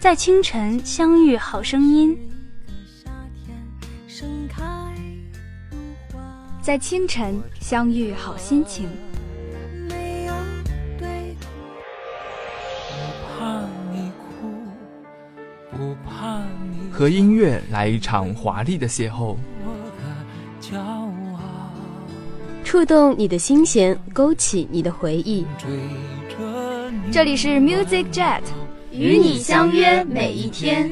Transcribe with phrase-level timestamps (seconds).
[0.00, 2.16] 在清晨相遇，好声音；
[6.62, 8.88] 在清晨相遇，好心情。
[16.90, 19.36] 和音乐来一场华丽的邂逅，
[22.74, 25.46] 触动你的心弦，勾起你的回忆。
[27.12, 28.40] 这里是 Music Jet，
[28.90, 30.90] 与你相约每一天。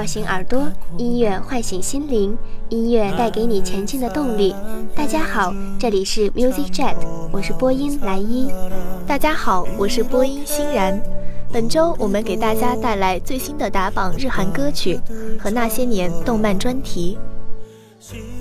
[0.00, 2.34] 叫醒耳朵，音乐唤醒心灵，
[2.70, 4.54] 音乐带给你前进的动力。
[4.94, 6.94] 大家好，这里是 Music Jet，
[7.30, 8.50] 我是播音来一。
[9.06, 10.98] 大家好，我是播音欣然。
[11.52, 14.98] 本周我们给大家带来最新的打榜日韩歌曲
[15.38, 17.18] 和那些年动漫专题。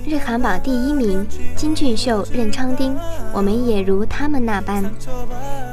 [0.06, 2.96] 日韩榜第一名，金俊秀、任昌丁，
[3.34, 4.90] 我们也如他们那般。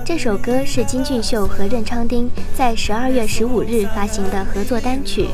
[0.05, 5.29] 这首歌是金俊秀和任昌丁在十二月十五日发行的合作单曲。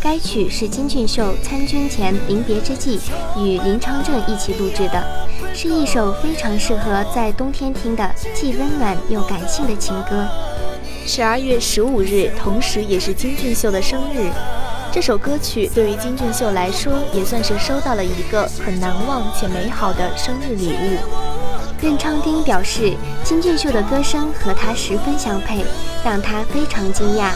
[0.00, 3.00] 该曲是金俊秀参军前临别之际
[3.36, 5.04] 与林昌正一起录制的，
[5.52, 10.26] 是一首非常适合在冬天听的既温暖又感性的情歌。
[11.04, 14.30] 十二月十五日，同时也是金俊秀的生日。
[14.92, 20.98] 这首歌曲对于金俊秀来说，也算是收到了一个很难忘且美好的生日礼物。
[21.80, 25.64] 任昌丁表示，金俊秀的歌声和他十分相配，
[26.04, 27.32] 让他非常惊讶。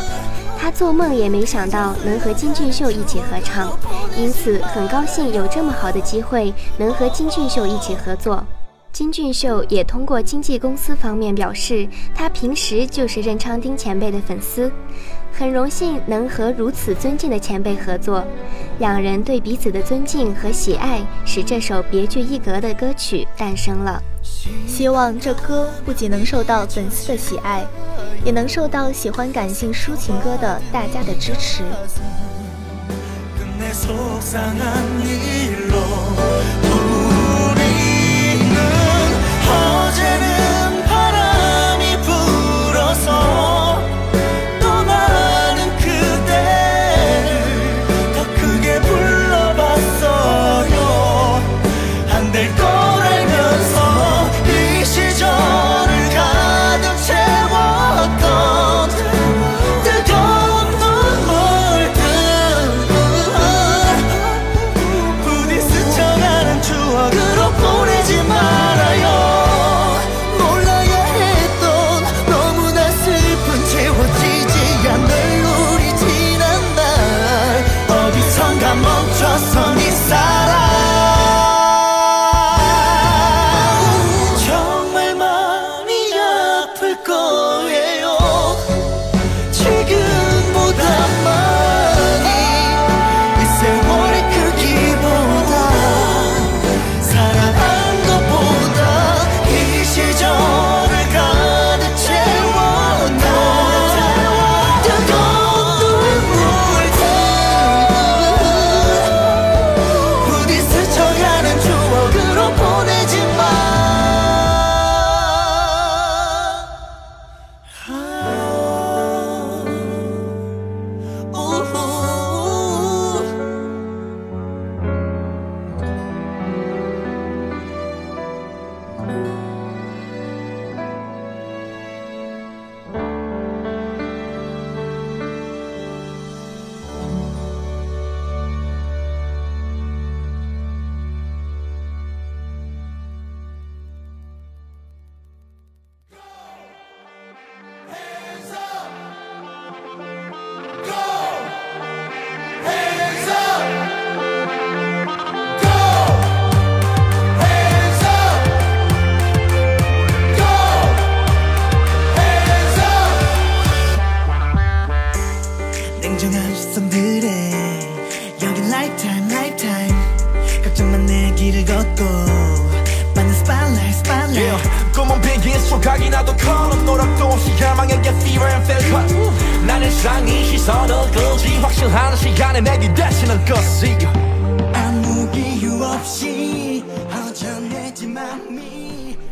[0.63, 3.77] 他做梦也没想到能和金俊秀一起合唱，
[4.17, 8.45] 因此很高兴有这么好的机会能和金俊秀一起合作。
[8.93, 14.71] 金俊秀也通过经纪公司方面表示，他平时就是任昌丁前辈的粉丝。
[15.33, 18.25] 很荣幸能和如此尊敬的前辈合作，
[18.79, 24.01] 两人对彼此的尊敬和喜爱，使这首别具一格的歌曲诞生了。
[24.67, 27.65] 希望这歌不仅能受到粉丝的喜爱
[28.25, 31.63] 也能受到喜欢感性抒情歌的大家的支持。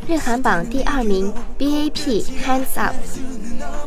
[0.06, 2.94] 日韩榜第二名，BAP Hands Up。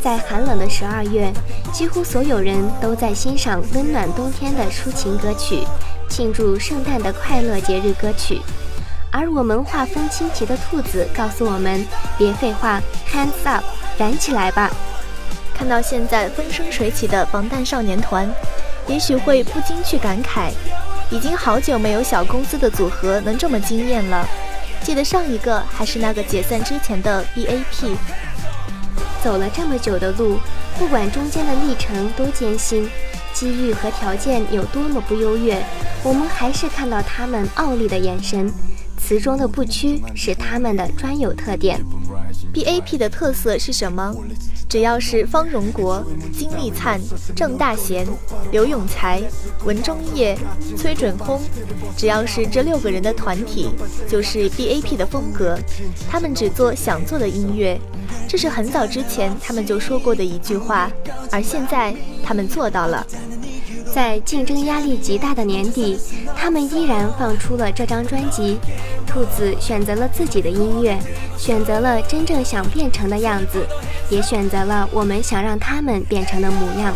[0.01, 1.31] 在寒冷的十二月，
[1.71, 5.63] 几乎所有人都在欣赏温暖冬天的抒情歌曲，
[6.09, 8.41] 庆祝圣诞的快乐节日歌曲。
[9.09, 11.85] 而我们画风清奇的兔子告诉我们：
[12.17, 13.63] 别废话，Hands Up，
[13.97, 14.69] 燃起来吧！
[15.55, 18.29] 看到现在风生水起的防弹少年团，
[18.87, 20.51] 也许会不禁去感慨，
[21.09, 24.27] 已经好久没有小公司的组合能这么惊艳了。
[24.83, 27.95] 记得上一个还是那个解散之前的 BAP。
[29.23, 30.37] 走了这么久的路，
[30.77, 32.89] 不管中间的历程多艰辛，
[33.33, 35.63] 机遇和条件有多么不优越，
[36.03, 38.51] 我们还是看到他们傲立的眼神。
[39.13, 41.79] 词中的不屈是他们的专有特点。
[42.51, 44.11] BAP 的特色是什么？
[44.67, 46.03] 只要是方荣国、
[46.35, 46.99] 金立灿、
[47.35, 48.07] 郑大贤、
[48.51, 49.21] 刘永才、
[49.65, 50.35] 文中业、
[50.75, 51.39] 崔准空，
[51.95, 53.69] 只要是这六个人的团体，
[54.07, 55.59] 就是 BAP 的风格。
[56.09, 57.79] 他们只做想做的音乐。
[58.27, 60.91] 这是很早之前他们就说过的一句话，
[61.31, 63.05] 而现在他们做到了。
[63.93, 65.99] 在竞争压力极大的年底，
[66.35, 68.57] 他们依然放出了这张专辑。
[69.13, 70.97] 兔子选择了自己的音乐，
[71.37, 73.63] 选择了真正想变成的样子，
[74.09, 76.91] 也选择了我们想让他们变成的模样。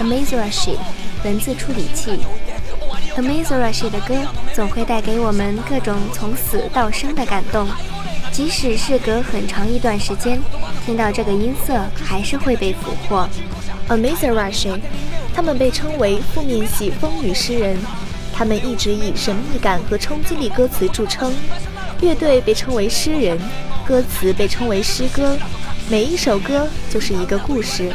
[0.00, 0.76] ，Amazurashi，
[1.24, 2.18] 文字处理器。
[3.16, 4.14] Amazurashi 的歌
[4.54, 7.66] 总会带给我们各种从死到生的感动，
[8.30, 10.40] 即使是隔很长一段时间，
[10.86, 13.28] 听到这个音色还是会被俘获。
[13.88, 14.78] Amazurashi，
[15.34, 17.76] 他们被称为负面系风雨诗人，
[18.32, 21.34] 他们一直以神秘感和冲击力歌词著称。
[22.00, 23.36] 乐队被称为诗人，
[23.84, 25.36] 歌词被称为诗歌，
[25.90, 27.92] 每一首歌就是一个故事。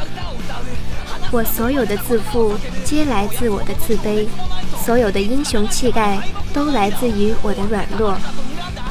[1.34, 2.54] 我所有的自负，
[2.86, 4.28] 皆来自我的自卑；
[4.86, 6.22] 所有的英雄气概，
[6.54, 8.16] 都来自于我的软弱。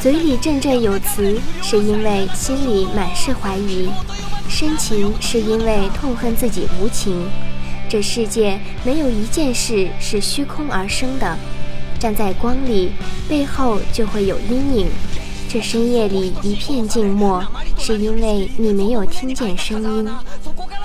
[0.00, 3.88] 嘴里振振有词，是因为心里满是怀疑；
[4.48, 7.30] 深情，是因为痛恨自己无情。
[7.88, 11.38] 这世界没有一件事是虚空而生的。
[12.00, 12.90] 站在光里，
[13.28, 14.88] 背后就会有阴影。
[15.48, 17.44] 这深夜里一片静默，
[17.78, 20.08] 是因为你没有听见声音。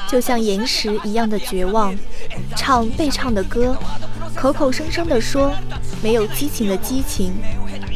[0.07, 1.93] 就像岩石一样的绝望，
[2.55, 3.75] 唱被唱的歌，
[4.33, 5.53] 口口声声地说
[6.01, 7.33] 没有激情的激情。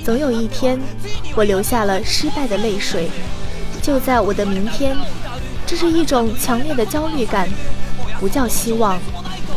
[0.04, 0.80] 总有一天，
[1.36, 3.10] 我流下了失败的泪水。
[3.82, 4.96] 就在我的明天，
[5.66, 7.48] 这是一种强烈的焦虑感，
[8.20, 9.00] 不叫希望，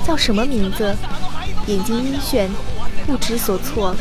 [0.07, 0.95] 叫什么名字？
[1.67, 2.49] 眼睛晕眩，
[3.07, 3.97] 不知所措。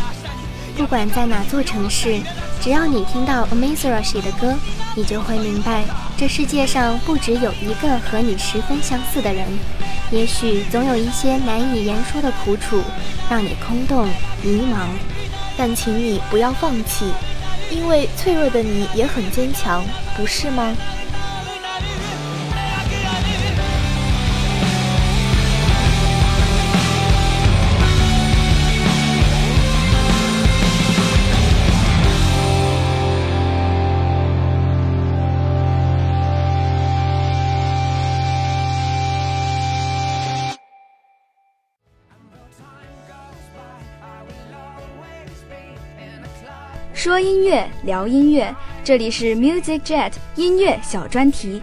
[0.75, 2.19] 不管在哪座城市，
[2.61, 4.53] 只要你听到 Amazrashi 的歌，
[4.95, 5.83] 你就会明白，
[6.17, 9.45] 这世界上不只有一个和你十分相似的人。
[10.11, 12.81] 也许总有一些难以言说的苦楚，
[13.29, 14.07] 让你空洞
[14.41, 14.87] 迷茫。
[15.57, 17.11] 但请你不要放弃，
[17.71, 19.83] 因为脆弱的你也很坚强，
[20.15, 20.75] 不是吗？
[47.03, 51.61] 说音乐，聊音乐，这里是 Music Jet 音乐小专题。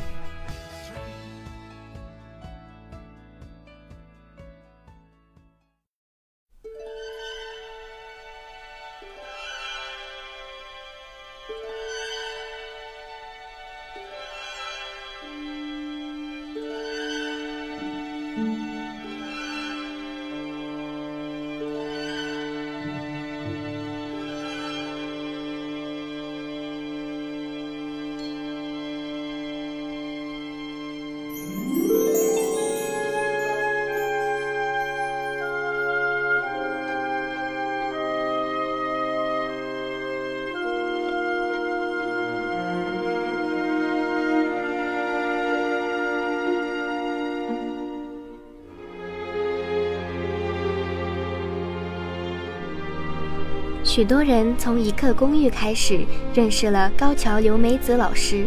[54.01, 56.01] 许多人从一刻公寓开始
[56.33, 58.47] 认识了高桥留美子老师，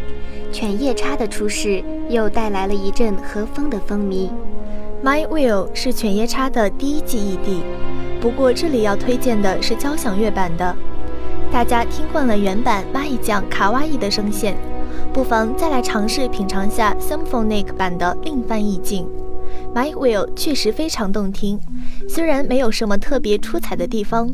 [0.51, 4.31] 犬夜叉的出世又带来了一阵和风的风靡。
[5.03, 10.75] My Will 是犬夜叉的第一季 ED，不过这里要推荐的是交响乐版的。
[11.51, 14.57] 大家听惯了原版蚂蚁酱卡哇伊的声线，
[15.13, 19.07] 不妨再来尝试品尝下 Symphonic 版的另番意境。
[19.75, 21.59] My Will 确实非常动听，
[22.09, 24.33] 虽然没有什么特别出彩的地方。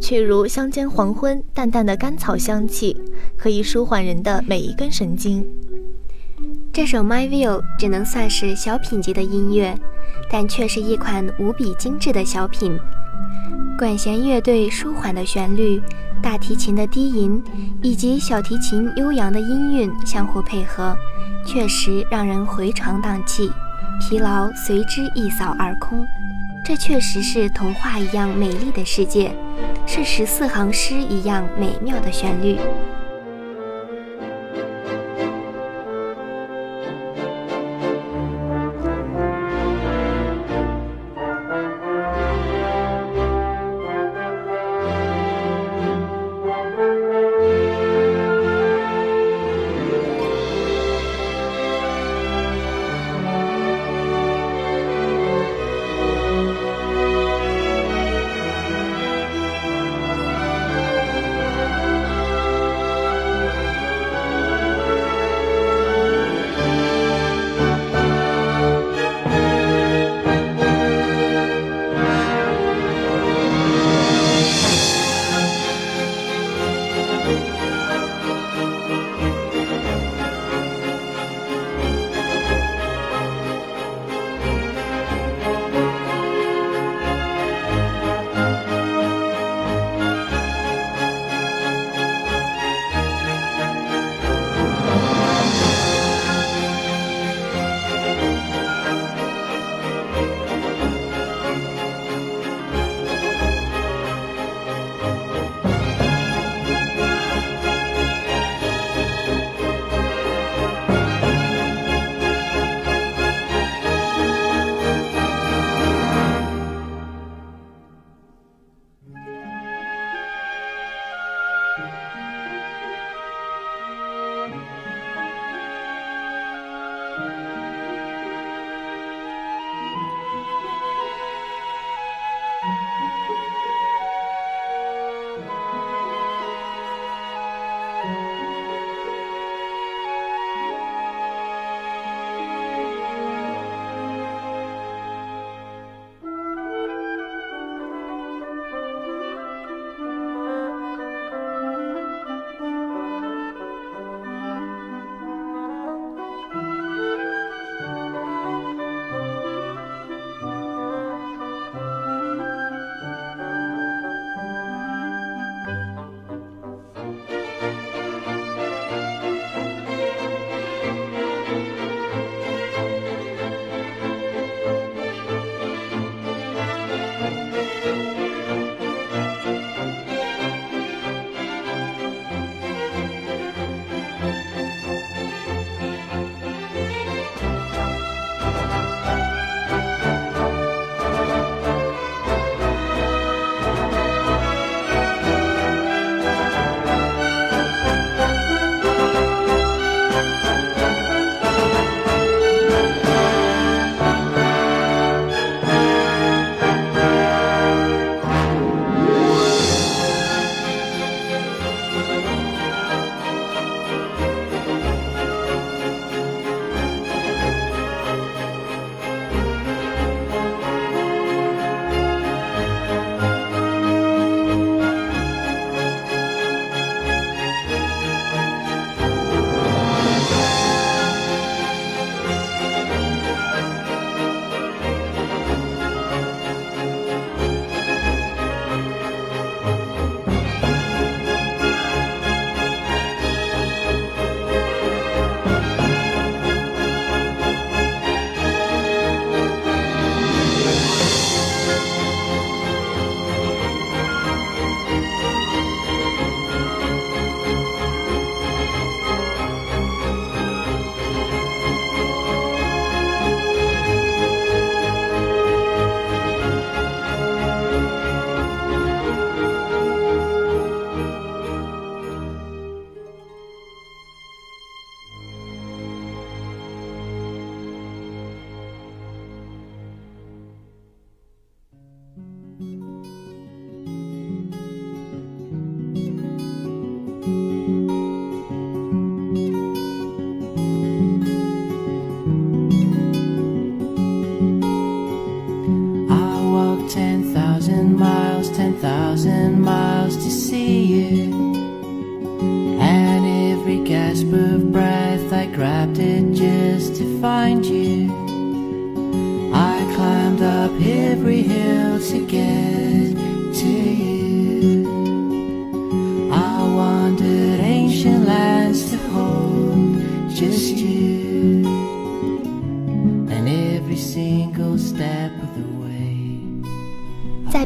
[0.00, 2.96] 却如乡间黄昏，淡淡的甘草香气，
[3.36, 5.46] 可以舒缓人的每一根神经。
[6.72, 9.76] 这首《My View》只能算是小品级的音乐，
[10.30, 12.78] 但却是一款无比精致的小品。
[13.78, 15.82] 管弦乐队舒缓的旋律，
[16.22, 17.42] 大提琴的低吟，
[17.82, 20.96] 以及小提琴悠扬的音韵相互配合，
[21.44, 23.50] 确实让人回肠荡气，
[24.00, 26.06] 疲劳随之一扫而空。
[26.64, 29.34] 这确实是童话一样美丽的世界，
[29.92, 32.56] 是十四行诗一样美妙的旋律。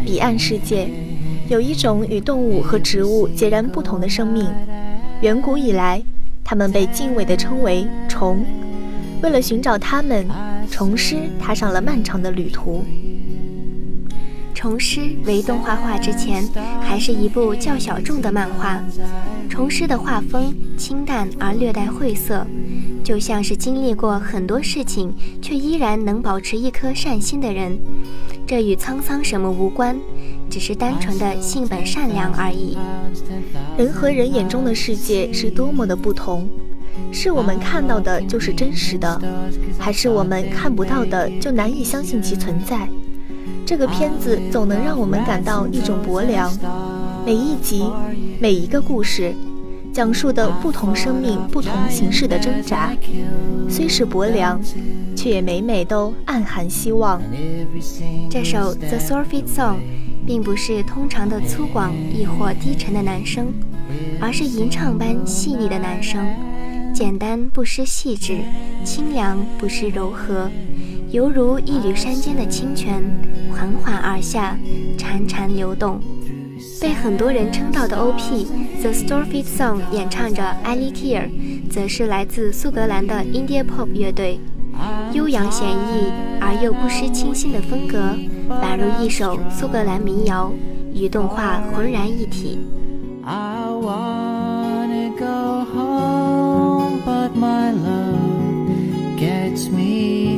[0.05, 0.87] 彼岸世界，
[1.49, 4.47] 有一种与动物和植物截然不同的生命。
[5.23, 6.03] 远古以来，
[6.45, 8.45] 它们被敬畏地称为虫。
[9.23, 10.27] 为了寻找它们，
[10.71, 12.85] 虫师踏上了漫长的旅途。
[14.53, 16.47] 虫师为动画化之前，
[16.83, 18.83] 还是一部较小众的漫画。
[19.49, 22.47] 虫师的画风清淡而略带晦涩，
[23.05, 27.79] 就像是经历过很多事情却依然能保持一颗善心的人。
[28.47, 29.97] 这与沧桑什么无关，
[30.51, 32.77] 只是单纯的性本善良而已。
[33.77, 36.49] 人和人眼中的世界是多么的不同，
[37.12, 39.21] 是我们看到的就是真实的，
[39.79, 42.88] 还是我们看不到的就难以相信其存在？
[43.67, 46.51] 这个片子总能让我们感到一种薄凉。
[47.25, 47.85] 每一集，
[48.38, 49.35] 每一个故事，
[49.95, 52.91] 讲述的不同生命、不同形式的挣扎，
[53.71, 54.61] 虽是薄凉，
[55.15, 57.23] 却也每每都暗含希望。
[58.29, 59.77] 这首《The Surfeit Song》
[60.27, 63.55] 并不是通常的粗犷亦或低沉的男声，
[64.21, 66.27] 而是吟唱般细腻的男声，
[66.93, 68.39] 简单不失细致，
[68.85, 70.51] 清凉不失柔和。
[71.13, 73.01] 犹如一缕山间的清泉，
[73.53, 74.59] 缓缓而下，
[74.99, 76.01] 潺潺流动。
[76.81, 78.19] 被很多人称道的 OP
[78.81, 81.29] 《The Starfleet Song》演唱者 Ali Keir，
[81.71, 84.39] 则是来自苏格兰的 Indie Pop 乐队。
[85.13, 88.17] 悠扬闲逸而又不失清新的风格，
[88.49, 90.51] 宛如一首苏格兰民谣，
[90.93, 92.59] 与动画浑然一体。
[93.25, 100.34] I wanna go home, but my love gets me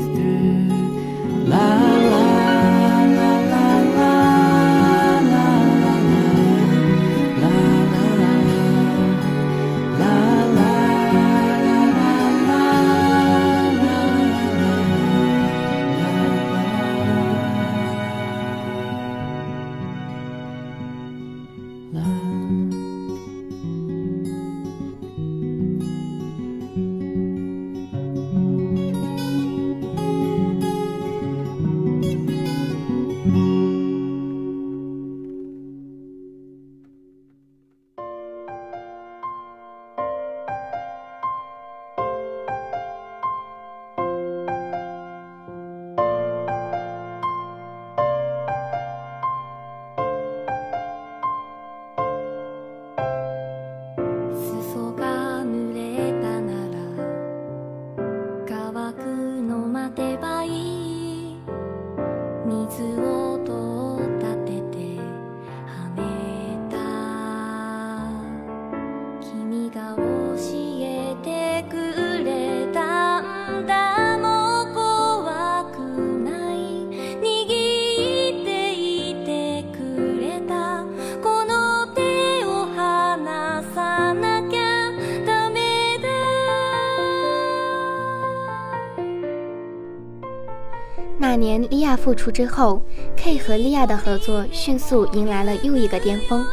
[92.06, 92.80] 复出之后
[93.16, 96.46] ，K 和莉亚的合作迅速迎来了又一个巅峰。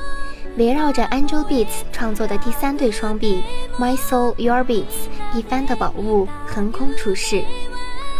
[0.57, 3.43] 围绕着 Angel Beats 创作的第三对双臂
[3.79, 4.85] 《My Soul Your Beats》
[5.37, 7.43] 一番的宝物横空出世，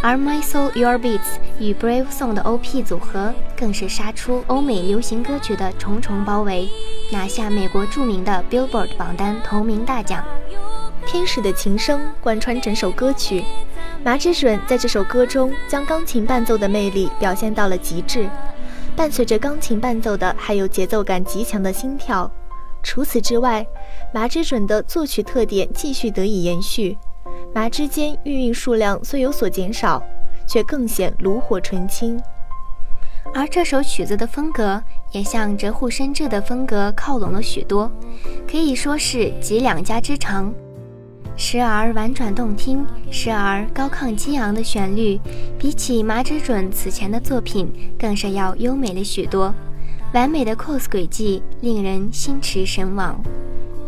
[0.00, 1.18] 而《My Soul Your Beats》
[1.58, 6.68] 与 Brave Song 的 OP 组合更是杀出欧美流行歌曲的重重包围，
[7.10, 10.24] 拿下美国著名的 Billboard 榜单头名大奖。
[11.04, 13.42] 天使的琴声贯穿整首歌曲，
[14.04, 18.28] 麻之准在这首歌中将钢琴伴奏的魅力表现到了极致。
[18.94, 22.30] 伴随着钢琴伴奏的还有节奏感极强的心跳。
[22.82, 23.66] 除此之外，
[24.12, 26.98] 麻之准的作曲特点继续得以延续。
[27.54, 30.02] 麻之间韵韵数量虽有所减少，
[30.46, 32.20] 却更显炉火纯青。
[33.32, 34.80] 而这首曲子的风格
[35.12, 37.90] 也向折户深志的风格靠拢了许多，
[38.46, 40.54] 可以说是集两家之长。
[41.36, 45.20] 时而婉转动听，时而高亢激昂的旋律，
[45.58, 49.52] 比起麻之准此前的作品，更是要优美了许多。
[50.12, 53.20] 完美的 cos 轨迹令人心驰神往。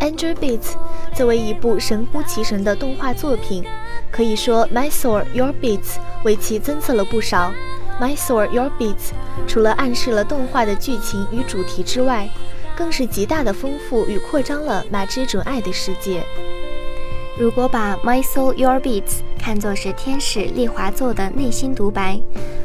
[0.00, 0.74] Angel Beats
[1.14, 3.64] 作为一部神乎其神的动画作品，
[4.10, 7.52] 可以说 My Soul Your Beats 为其增色了不少。
[8.00, 9.12] My Soul Your Beats
[9.46, 12.28] 除了暗示了动画的剧情与主题之外，
[12.76, 16.22] 更是极大的丰富与扩张了马之准爱的世界。
[17.38, 19.02] 如果把《My Soul Your Beats》
[19.38, 22.18] 看作是天使丽华做的内心独白，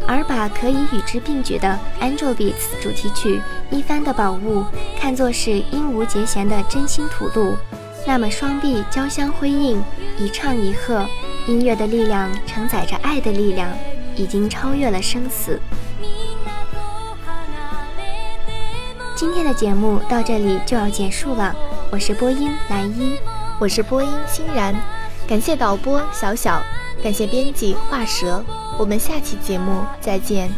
[0.08, 3.38] 而把可以与之并举的《Angel Beats》主题曲
[3.70, 4.62] 《一番的宝物》
[4.98, 7.58] 看作是音无节弦的真心吐露，
[8.08, 9.84] 那么双臂交相辉映，
[10.18, 11.06] 一唱一和，
[11.48, 13.70] 音乐的力量承载着爱的力量，
[14.16, 15.60] 已经超越了生死。
[19.18, 21.54] 今天的节目到这里就要结束了，
[21.92, 23.18] 我是播音蓝一。
[23.62, 24.76] 我是播音欣然，
[25.28, 26.60] 感谢导播小小，
[27.04, 28.44] 感谢编辑画蛇，
[28.76, 30.50] 我们下期节目再见。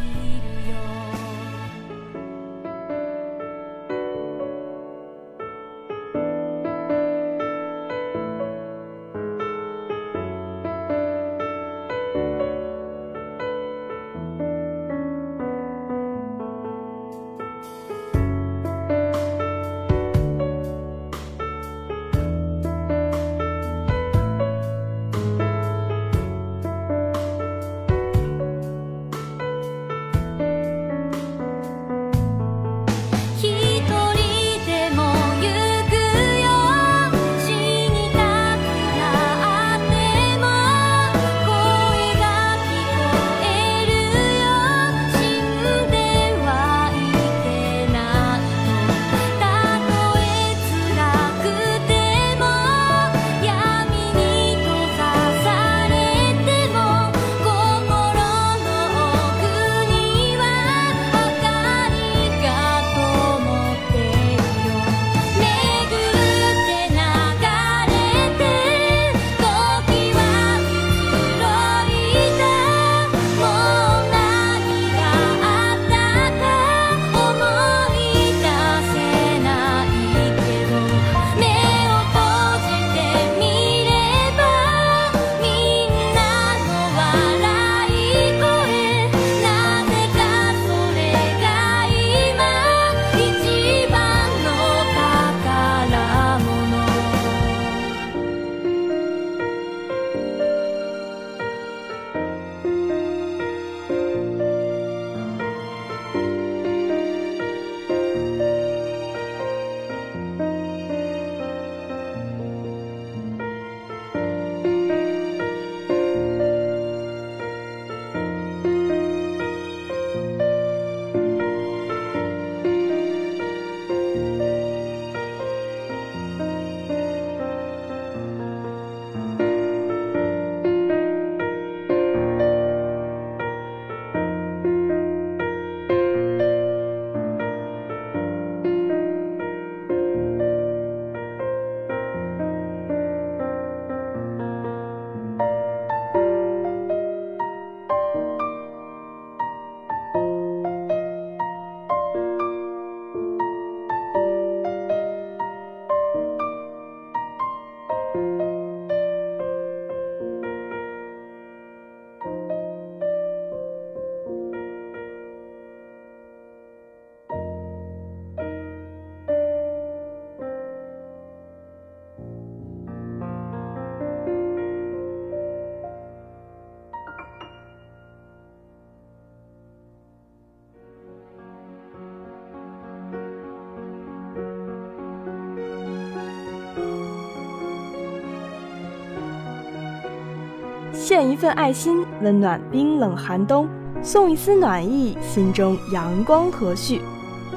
[191.24, 193.66] 一份爱心，温暖冰冷寒冬；
[194.02, 197.00] 送一丝暖意，心中阳光和煦。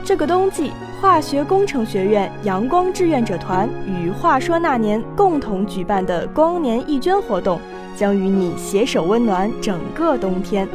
[0.05, 7.61] 这个冬季，化学工程学院阳光志愿者团与话说那年共同举办的光年义捐活动，
[7.97, 10.69] 将与你携手温暖整个冬天。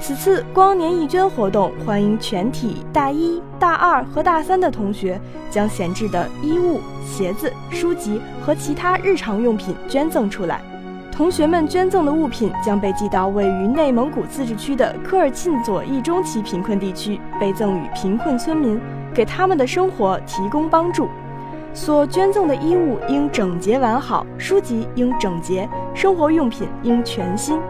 [0.00, 10.62] 此次光年义捐活动，欢迎全体大一、大二和大三的同学将闲置的衣物、鞋子、书籍和其他日常用品捐赠出来。
[11.20, 18.80] 同学们捐赠的物品将被寄到位于内蒙古自治区的科尔沁左翼中旗贫困地区，被赠予贫困村民，
[19.12, 21.10] 给他们的生活提供帮助。
[21.74, 27.60] 所捐赠的衣物应整洁完好，书籍应整洁，生活用品应全新。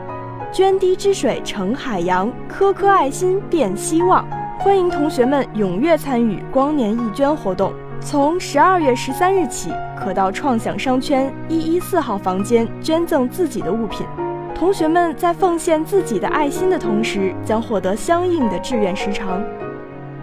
[0.52, 4.24] 涓滴之水成海洋，颗颗爱心变希望。
[4.60, 7.72] 欢迎同学们踊跃参与光年义捐活动。
[8.00, 14.06] 从十二月十三日起，可到创想商圈一一四号房间捐赠自己的物品。
[14.54, 19.42] 同学们在奉献自己的爱心的同时，将获得相应的志愿时长。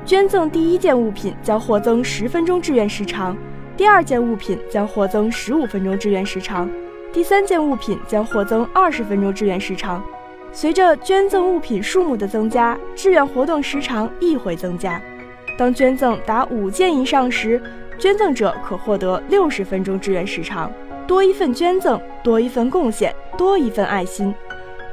[0.05, 3.35] 捐赠第一件物品将获增十分钟志愿时长，
[3.75, 6.69] 第二件物品将获增十五分钟志愿时长，
[7.11, 10.03] 第三件物品将获增二十分钟志愿时长。
[10.53, 15.01] 随着捐赠物品数目的增加，志愿活动时长亦会增加。
[15.57, 17.61] 当捐赠达五件以上时，
[17.97, 20.71] 捐赠者可获得六十分钟志愿时长。
[21.07, 24.33] 多一份捐赠，多一份贡献，多一份爱心。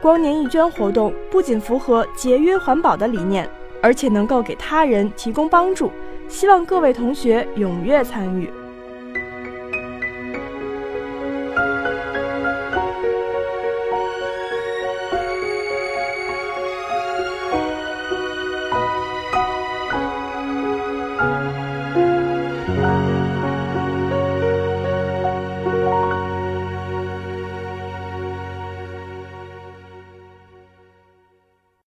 [0.00, 3.48] 光年义捐活动不仅符合节约环保的理念，
[3.82, 5.90] 而且能够给他人提供帮助。
[6.28, 8.48] 希望各位同学踊跃参与。